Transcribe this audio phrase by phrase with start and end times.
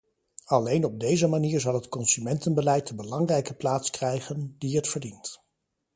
[0.45, 5.41] Alleen op deze manier zal het consumentenbeleid de belangrijke plaats krijgen, die het verdient.